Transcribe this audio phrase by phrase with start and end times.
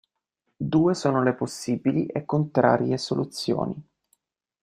[0.57, 3.87] Due sono le possibili e contrarie soluzioni.